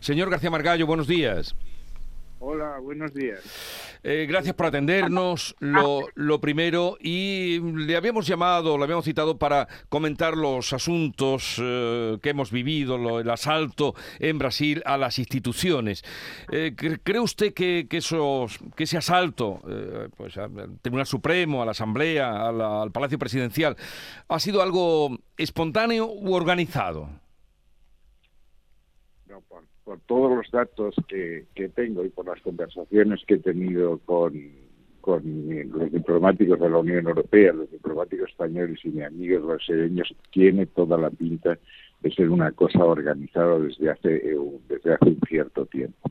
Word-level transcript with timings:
Señor 0.00 0.28
García 0.28 0.50
Margallo, 0.50 0.86
buenos 0.86 1.06
días. 1.06 1.56
Hola, 2.38 2.78
buenos 2.78 3.14
días. 3.14 3.40
Eh, 4.02 4.26
gracias 4.28 4.54
por 4.54 4.66
atendernos, 4.66 5.56
lo, 5.60 6.08
lo, 6.14 6.42
primero, 6.42 6.98
y 7.00 7.58
le 7.60 7.96
habíamos 7.96 8.26
llamado, 8.26 8.76
lo 8.76 8.84
habíamos 8.84 9.06
citado 9.06 9.38
para 9.38 9.66
comentar 9.88 10.36
los 10.36 10.74
asuntos 10.74 11.56
eh, 11.58 12.18
que 12.20 12.28
hemos 12.28 12.52
vivido, 12.52 12.98
lo, 12.98 13.18
el 13.18 13.30
asalto 13.30 13.94
en 14.18 14.36
Brasil 14.36 14.82
a 14.84 14.98
las 14.98 15.18
instituciones. 15.18 16.04
Eh, 16.52 16.74
¿Cree 16.76 17.20
usted 17.20 17.54
que, 17.54 17.86
que, 17.88 17.96
esos, 17.96 18.58
que 18.76 18.84
ese 18.84 18.98
asalto 18.98 19.62
pues, 20.18 20.36
al 20.36 20.80
Tribunal 20.82 21.06
Supremo, 21.06 21.62
a 21.62 21.64
la 21.64 21.70
Asamblea, 21.70 22.46
a 22.46 22.52
la, 22.52 22.82
al 22.82 22.92
Palacio 22.92 23.18
Presidencial, 23.18 23.74
ha 24.28 24.38
sido 24.38 24.60
algo 24.60 25.18
espontáneo 25.38 26.12
u 26.12 26.34
organizado? 26.34 27.08
Por, 29.84 30.00
todos 30.00 30.36
los 30.36 30.50
datos 30.50 30.94
que, 31.08 31.44
que, 31.54 31.68
tengo 31.68 32.04
y 32.04 32.08
por 32.08 32.26
las 32.26 32.40
conversaciones 32.40 33.22
que 33.26 33.34
he 33.34 33.38
tenido 33.38 33.98
con, 33.98 34.32
con 35.00 35.22
los 35.70 35.92
diplomáticos 35.92 36.58
de 36.58 36.70
la 36.70 36.78
Unión 36.78 37.06
Europea, 37.06 37.52
los 37.52 37.70
diplomáticos 37.70 38.30
españoles 38.30 38.80
y 38.84 38.88
mis 38.88 39.04
amigos 39.04 39.46
brasileños, 39.46 40.14
tiene 40.30 40.64
toda 40.64 40.96
la 40.96 41.10
pinta 41.10 41.58
de 42.00 42.10
ser 42.10 42.30
una 42.30 42.52
cosa 42.52 42.84
organizada 42.84 43.58
desde 43.58 43.90
hace, 43.90 44.22
desde 44.68 44.94
hace 44.94 45.08
un 45.10 45.20
cierto 45.28 45.66
tiempo. 45.66 46.10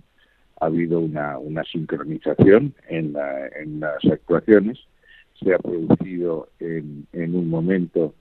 Ha 0.59 0.67
habido 0.67 1.00
una, 1.00 1.40
una 1.40 1.64
sincronización 1.64 2.76
en, 2.88 3.14
la, 3.14 3.48
en 3.48 3.80
las 3.80 4.05
actuaciones, 4.05 4.80
se 5.40 5.53
ha 5.53 5.58
producido 5.58 6.50
en, 6.59 7.08
en 7.14 7.36
un 7.36 7.50
momento 7.50 8.14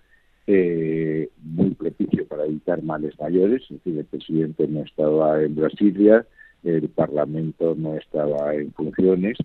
eh, 0.55 1.31
muy 1.43 1.71
propicio 1.71 2.27
para 2.27 2.45
evitar 2.45 2.83
males 2.83 3.19
mayores, 3.19 3.63
es 3.63 3.71
decir, 3.71 3.99
el 3.99 4.05
presidente 4.05 4.69
no 4.69 4.83
estaba 4.83 5.43
en 5.43 5.55
Brasilia, 5.55 6.27
el 6.63 6.89
Parlamento 6.91 7.75
no 7.77 7.97
estaba 7.97 8.55
en 8.55 8.73
funciones 8.73 9.39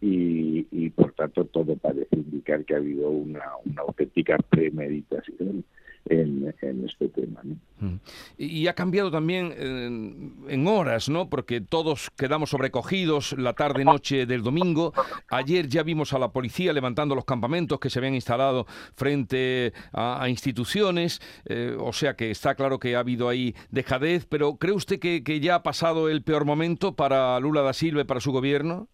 y, 0.00 0.66
y 0.70 0.90
por 0.90 1.12
tanto 1.12 1.44
todo 1.46 1.76
parece 1.76 2.16
indicar 2.16 2.64
que 2.64 2.74
ha 2.74 2.78
habido 2.78 3.10
una, 3.10 3.42
una 3.64 3.82
auténtica 3.82 4.38
premeditación 4.50 5.64
en, 6.06 6.54
en, 6.60 6.84
este 6.84 7.08
tema. 7.08 7.40
¿no? 7.44 8.00
Y 8.36 8.66
ha 8.66 8.74
cambiado 8.74 9.10
también 9.10 9.52
en, 9.56 10.36
en, 10.48 10.66
horas, 10.66 11.08
¿no? 11.08 11.28
Porque 11.28 11.60
todos 11.60 12.10
quedamos 12.16 12.50
sobrecogidos 12.50 13.36
la 13.38 13.52
tarde-noche 13.54 14.26
del 14.26 14.42
domingo. 14.42 14.92
Ayer 15.28 15.68
ya 15.68 15.82
vimos 15.82 16.12
a 16.12 16.18
la 16.18 16.32
policía 16.32 16.72
levantando 16.72 17.14
los 17.14 17.24
campamentos 17.24 17.78
que 17.78 17.90
se 17.90 17.98
habían 17.98 18.14
instalado 18.14 18.66
frente 18.94 19.72
a, 19.92 20.22
a 20.22 20.28
instituciones. 20.28 21.20
Eh, 21.46 21.76
o 21.78 21.92
sea 21.92 22.14
que 22.16 22.30
está 22.30 22.54
claro 22.54 22.78
que 22.78 22.96
ha 22.96 23.00
habido 23.00 23.28
ahí 23.28 23.54
dejadez. 23.70 24.26
Pero 24.26 24.56
¿cree 24.56 24.74
usted 24.74 24.98
que, 24.98 25.22
que 25.22 25.40
ya 25.40 25.56
ha 25.56 25.62
pasado 25.62 26.08
el 26.08 26.22
peor 26.22 26.44
momento 26.44 26.96
para 26.96 27.38
Lula 27.40 27.62
da 27.62 27.72
Silva 27.72 28.02
y 28.02 28.04
para 28.04 28.20
su 28.20 28.32
gobierno? 28.32 28.88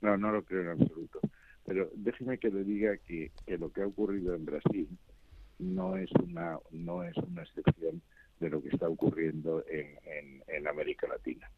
No, 0.00 0.16
no 0.16 0.32
lo 0.32 0.42
creo 0.44 0.62
en 0.62 0.80
absoluto. 0.80 1.20
Pero 1.66 1.88
déjeme 1.94 2.38
que 2.38 2.50
le 2.50 2.64
diga 2.64 2.96
que, 3.06 3.30
que 3.46 3.58
lo 3.58 3.70
que 3.70 3.82
ha 3.82 3.86
ocurrido 3.86 4.34
en 4.34 4.44
Brasil 4.44 4.88
no 5.60 5.96
es 5.96 6.10
una 6.12 6.58
no 6.70 7.04
es 7.04 7.16
una 7.16 7.42
excepción 7.42 8.02
de 8.40 8.50
lo 8.50 8.62
que 8.62 8.70
está 8.70 8.88
ocurriendo 8.88 9.64
en, 9.68 9.98
en, 10.04 10.42
en 10.48 10.66
América 10.66 11.06
Latina. 11.06 11.50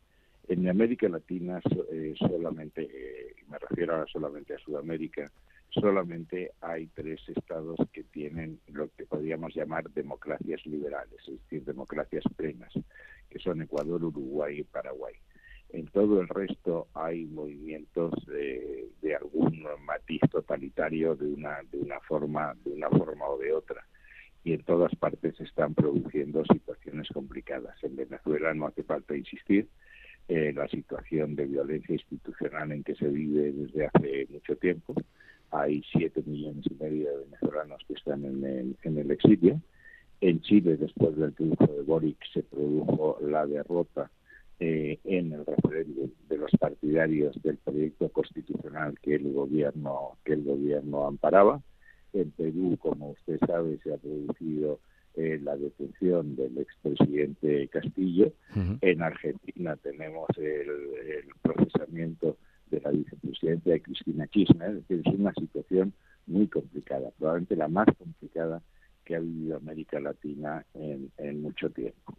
En 0.48 0.68
América 0.68 1.08
Latina 1.08 1.60
eh, 1.92 2.14
solamente, 2.18 2.82
eh, 2.82 3.36
me 3.48 3.58
refiero 3.58 3.94
ahora 3.94 4.06
solamente 4.12 4.54
a 4.54 4.58
Sudamérica, 4.58 5.30
solamente 5.70 6.50
hay 6.60 6.88
tres 6.88 7.20
estados 7.28 7.78
que 7.92 8.02
tienen 8.02 8.60
lo 8.66 8.88
que 8.90 9.06
podríamos 9.06 9.54
llamar 9.54 9.88
democracias 9.90 10.66
liberales, 10.66 11.20
es 11.28 11.40
decir, 11.42 11.64
democracias 11.64 12.24
plenas, 12.36 12.72
que 13.30 13.38
son 13.38 13.62
Ecuador, 13.62 14.04
Uruguay 14.04 14.58
y 14.58 14.64
Paraguay. 14.64 15.14
En 15.70 15.86
todo 15.86 16.20
el 16.20 16.28
resto 16.28 16.88
hay 16.92 17.24
movimientos 17.26 18.12
de, 18.26 18.88
de 19.00 19.14
algún 19.14 19.64
matiz 19.86 20.20
totalitario 20.30 21.14
de 21.14 21.32
una 21.32 21.62
de 21.70 21.78
una 21.78 21.98
forma 22.00 22.54
de 22.64 22.72
una 22.72 22.90
forma 22.90 23.26
o 23.26 23.38
de 23.38 23.52
otra 23.52 23.86
y 24.44 24.54
en 24.54 24.62
todas 24.64 24.94
partes 24.96 25.36
se 25.36 25.44
están 25.44 25.74
produciendo 25.74 26.44
situaciones 26.44 27.08
complicadas. 27.12 27.76
En 27.82 27.96
Venezuela 27.96 28.52
no 28.54 28.66
hace 28.66 28.82
falta 28.82 29.16
insistir, 29.16 29.68
eh, 30.28 30.52
la 30.54 30.68
situación 30.68 31.34
de 31.36 31.46
violencia 31.46 31.94
institucional 31.94 32.72
en 32.72 32.84
que 32.84 32.94
se 32.94 33.08
vive 33.08 33.52
desde 33.52 33.86
hace 33.86 34.26
mucho 34.30 34.56
tiempo. 34.56 34.94
Hay 35.50 35.82
siete 35.92 36.22
millones 36.24 36.64
y 36.70 36.74
medio 36.74 37.10
de 37.10 37.24
venezolanos 37.24 37.82
que 37.86 37.94
están 37.94 38.24
en 38.24 38.44
el, 38.44 38.76
en 38.82 38.98
el 38.98 39.10
exilio. 39.10 39.60
En 40.20 40.40
Chile, 40.40 40.76
después 40.76 41.16
del 41.16 41.34
triunfo 41.34 41.66
de 41.66 41.82
Boric, 41.82 42.18
se 42.32 42.42
produjo 42.44 43.18
la 43.20 43.46
derrota 43.46 44.10
eh, 44.60 45.00
en 45.04 45.32
el 45.32 45.44
referéndum 45.44 46.10
de 46.28 46.36
los 46.36 46.50
partidarios 46.52 47.42
del 47.42 47.56
proyecto 47.58 48.08
constitucional 48.10 48.96
que 49.00 49.16
el 49.16 49.32
gobierno 49.32 50.18
que 50.24 50.34
el 50.34 50.44
gobierno 50.44 51.06
amparaba 51.08 51.60
en 52.12 52.30
Perú, 52.32 52.76
como 52.78 53.10
usted 53.10 53.38
sabe, 53.46 53.78
se 53.82 53.92
ha 53.92 53.96
producido 53.96 54.80
eh, 55.14 55.38
la 55.42 55.56
detención 55.56 56.36
del 56.36 56.56
expresidente 56.58 57.68
Castillo. 57.68 58.32
Uh 58.54 58.58
-huh. 58.58 58.78
En 58.80 59.02
Argentina 59.02 59.76
tenemos 59.76 60.26
el, 60.38 60.70
el, 61.18 61.26
procesamiento 61.42 62.36
de 62.70 62.80
la 62.80 62.90
vicepresidenta 62.90 63.78
Cristina 63.78 64.26
Kirchner. 64.26 64.70
Es 64.70 64.88
decir, 64.88 65.02
es 65.04 65.14
una 65.20 65.32
situación 65.34 65.92
muy 66.26 66.46
complicada, 66.46 67.10
probablemente 67.18 67.56
la 67.56 67.68
más 67.68 67.88
complicada 67.98 68.62
que 69.04 69.16
ha 69.16 69.20
vivido 69.20 69.56
América 69.56 70.00
Latina 70.00 70.64
en, 70.74 71.10
en 71.18 71.42
mucho 71.42 71.68
tiempo. 71.70 72.16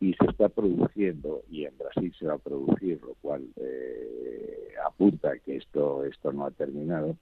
Y 0.00 0.14
se 0.14 0.26
está 0.30 0.48
produciendo, 0.48 1.42
y 1.50 1.66
en 1.66 1.76
Brasil 1.76 2.14
se 2.18 2.26
va 2.26 2.34
a 2.34 2.38
producir, 2.38 3.00
lo 3.02 3.14
cual 3.20 3.42
eh, 3.56 4.72
apunta 4.86 5.38
que 5.40 5.56
esto, 5.56 6.04
esto 6.04 6.32
no 6.32 6.46
ha 6.46 6.50
terminado, 6.52 7.16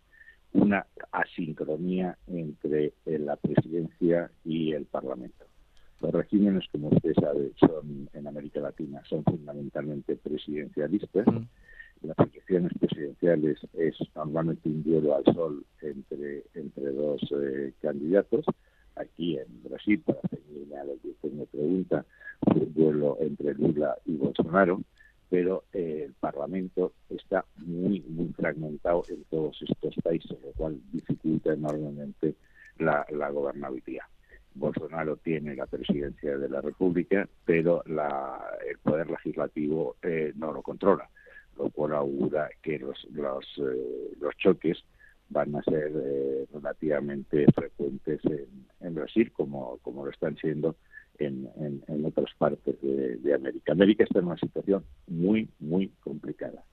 una 0.53 0.87
asincronía 1.13 2.17
entre 2.27 2.93
la 3.05 3.37
presidencia 3.37 4.31
y 4.45 4.73
el 4.73 4.87
Parlamento. 4.87 5.45
Los 6.01 6.13
regímenes, 6.13 6.65
como 6.71 6.89
usted 6.89 7.13
sabe, 7.15 7.53
son 7.59 8.09
en 8.13 8.27
América 8.27 8.61
Latina 8.61 9.03
son 9.09 9.25
fundamentalmente 9.25 10.17
presidencialistas. 10.17 11.27
Mm. 11.27 11.47
Las 12.03 12.19
elecciones 12.19 12.73
presidenciales 12.79 13.59
es 13.75 13.97
normalmente 14.15 14.69
un 14.69 14.85
duelo 14.85 15.17
al 15.17 15.25
sol 15.35 15.65
entre, 15.83 16.45
entre 16.55 16.93
dos 16.93 17.21
eh, 17.33 17.73
candidatos. 17.81 18.47
Aquí 18.95 19.37
en 19.39 19.63
Brasil, 19.65 20.01
para 20.07 20.21
ceñirme 20.31 20.77
a 20.77 20.85
lo 20.85 20.97
que 21.01 21.09
usted 21.09 21.33
me 21.33 21.47
pregunta, 21.47 22.05
fue 22.43 22.63
un 22.63 22.75
duelo 22.75 23.17
entre 23.21 23.55
Lula 23.55 23.97
y 24.05 24.17
Bolsonaro 24.17 24.81
pero 25.29 25.65
eh, 25.73 26.05
el 26.07 26.15
Parlamento 26.15 26.93
está 27.29 27.45
muy, 27.57 28.01
muy 28.09 28.33
fragmentado 28.33 29.03
en 29.11 29.23
todos 29.25 29.61
estos 29.61 29.95
países, 30.03 30.31
lo 30.43 30.53
cual 30.53 30.81
dificulta 30.91 31.53
enormemente 31.53 32.35
la, 32.79 33.05
la 33.11 33.29
gobernabilidad. 33.29 34.05
Bolsonaro 34.55 35.17
tiene 35.17 35.55
la 35.55 35.67
presidencia 35.67 36.39
de 36.39 36.49
la 36.49 36.63
República, 36.63 37.29
pero 37.45 37.83
la, 37.87 38.41
el 38.67 38.79
poder 38.79 39.11
legislativo 39.11 39.97
eh, 40.03 40.33
no 40.37 40.53
lo 40.53 40.63
controla, 40.63 41.11
lo 41.59 41.69
cual 41.69 41.93
augura 41.93 42.49
que 42.63 42.79
los, 42.79 43.07
los, 43.13 43.45
eh, 43.59 44.15
los 44.19 44.35
choques 44.39 44.83
van 45.29 45.55
a 45.55 45.63
ser 45.65 45.93
eh, 45.95 46.47
relativamente 46.53 47.47
frecuentes 47.53 48.25
en, 48.25 48.67
en 48.81 48.95
Brasil, 48.95 49.31
como, 49.33 49.77
como 49.83 50.07
lo 50.07 50.11
están 50.11 50.35
siendo 50.39 50.77
en, 51.19 51.51
en, 51.87 52.05
otras 52.07 52.33
partes 52.39 52.81
de, 52.81 53.17
de, 53.17 53.35
América. 53.35 53.73
América 53.73 54.05
está 54.05 54.21
en 54.21 54.27
una 54.27 54.39
situación 54.39 54.85
muy, 55.09 55.49
muy 55.59 55.89
complicada. 56.01 56.65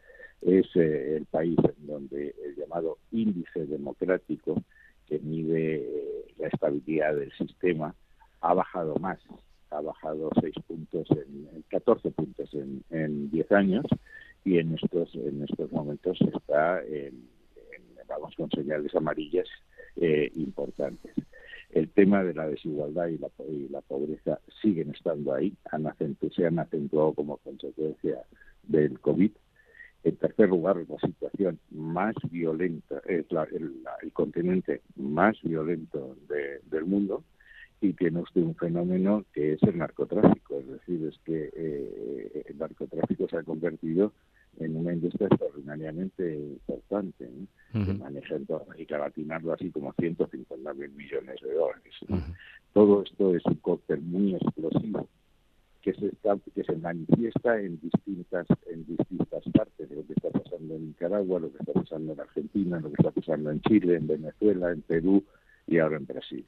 Es 0.41 0.68
eh, 0.75 1.18
el 1.18 1.25
país 1.25 1.57
en 1.59 1.88
donde 1.88 2.35
el 2.44 2.56
llamado 2.56 2.97
índice 3.12 3.66
democrático, 3.66 4.62
que 5.07 5.19
mide 5.19 5.75
eh, 5.75 6.25
la 6.38 6.47
estabilidad 6.47 7.16
del 7.16 7.31
sistema, 7.34 7.96
ha 8.41 8.53
bajado 8.53 8.96
más, 8.96 9.19
ha 9.72 9.81
bajado 9.81 10.29
6 10.40 10.56
puntos, 10.68 11.07
en, 11.12 11.47
en 11.53 11.63
14 11.69 12.12
puntos 12.12 12.53
en, 12.53 12.84
en 12.91 13.31
10 13.31 13.51
años, 13.53 13.85
y 14.43 14.59
en 14.59 14.76
estos, 14.76 15.14
en 15.16 15.43
estos 15.43 15.72
momentos 15.72 16.20
está 16.22 16.84
en, 16.84 17.28
vamos 18.08 18.35
con 18.35 18.49
señales 18.52 18.93
amarillas 18.93 19.47
eh, 19.96 20.31
importantes 20.35 21.16
el 21.76 21.90
tema 21.90 22.23
de 22.23 22.34
la 22.34 22.47
desigualdad 22.47 23.08
y 23.08 23.17
la, 23.17 23.29
y 23.49 23.67
la 23.67 23.81
pobreza 23.81 24.40
siguen 24.61 24.91
estando 24.91 25.34
ahí, 25.34 25.53
han 25.72 25.85
se 26.34 26.46
han 26.46 26.58
acentuado 26.58 27.14
como 27.14 27.38
consecuencia 27.38 28.23
del 28.64 28.99
COVID. 29.02 29.31
En 30.05 30.16
tercer 30.17 30.49
lugar, 30.49 30.78
la 30.87 30.99
situación 30.99 31.57
más 31.72 32.13
violenta, 32.29 33.02
es 33.07 33.25
la, 33.31 33.46
el, 33.46 33.81
la, 33.81 33.96
el, 34.03 34.13
continente 34.13 34.81
más 34.96 35.35
violento 35.41 36.16
de, 36.29 36.59
del 36.69 36.85
mundo, 36.85 37.23
y 37.81 37.93
tiene 37.93 38.19
usted 38.19 38.43
un 38.43 38.53
fenómeno 38.55 39.25
que 39.34 39.53
es 39.53 39.63
el 39.63 39.79
narcotráfico, 39.79 40.59
es 40.59 40.67
decir, 40.67 41.07
es 41.07 41.19
que 41.25 41.49
eh, 41.55 42.43
el 42.46 42.55
narcotráfico 42.55 43.28
se 43.28 43.37
ha 43.37 43.43
convertido 43.43 44.13
en 44.59 44.75
una 44.78 44.93
industria 44.93 45.25
extraordinariamente 45.25 46.35
importante, 46.35 47.28
¿no? 47.28 47.47
uh 47.73 47.84
-huh. 47.84 47.85
que 47.87 47.93
maneja 47.96 48.35
en 48.35 48.46
toda 48.46 48.61
América 48.63 48.99
Latina 48.99 49.37
algo 49.37 49.53
así 49.53 49.72
como 49.72 49.91
150 49.93 50.73
mil 50.75 50.91
millones 50.91 51.41
de 51.41 51.52
dólares. 51.52 51.96
Uh 52.07 52.13
-huh. 52.13 52.35
Todo 52.73 53.02
esto 53.02 53.35
es 53.35 53.43
un 53.46 53.55
cóctel 53.55 54.02
muy 54.02 54.35
explosivo 54.35 55.09
que 55.85 55.93
se 55.93 56.08
está, 56.08 56.35
que 56.55 56.64
se 56.64 56.76
manifiesta 56.78 57.61
en 57.61 57.79
distintas 57.79 58.47
en 58.66 58.87
distintas 58.87 59.43
partes 59.53 59.91
lo 59.91 60.03
que 60.08 60.14
está 60.14 60.32
pasando 60.32 60.73
en 60.73 60.87
Nicaragua, 60.87 61.40
lo 61.40 61.52
que 61.52 61.59
está 61.59 61.73
pasando 61.73 62.14
en 62.14 62.20
Argentina, 62.20 62.79
lo 62.79 62.90
que 62.90 62.96
está 62.97 63.11
pasando 63.11 63.52
en 63.52 63.61
Chile, 63.61 63.97
en 63.97 64.08
Venezuela, 64.08 64.72
en 64.72 64.82
Perú 64.82 65.23
y 65.67 65.78
ahora 65.78 65.97
en 65.97 66.08
Brasil. 66.08 66.43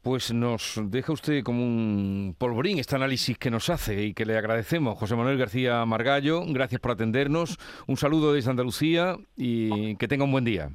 Pues 0.00 0.32
nos 0.32 0.80
deja 0.84 1.12
usted 1.12 1.42
como 1.42 1.64
un 1.64 2.36
polvorín 2.38 2.78
este 2.78 2.94
análisis 2.94 3.36
que 3.36 3.50
nos 3.50 3.68
hace 3.68 4.04
y 4.04 4.14
que 4.14 4.24
le 4.24 4.38
agradecemos. 4.38 4.96
José 4.96 5.16
Manuel 5.16 5.36
García 5.36 5.84
Margallo, 5.84 6.44
gracias 6.46 6.80
por 6.80 6.92
atendernos. 6.92 7.58
Un 7.88 7.96
saludo 7.96 8.32
desde 8.32 8.48
Andalucía 8.48 9.16
y 9.36 9.96
que 9.96 10.06
tenga 10.06 10.22
un 10.22 10.30
buen 10.30 10.44
día. 10.44 10.70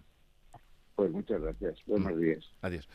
Pues 0.95 1.09
muchas 1.09 1.41
gracias. 1.41 1.79
Buenos 1.87 2.19
días. 2.19 2.43
Adiós. 2.61 2.87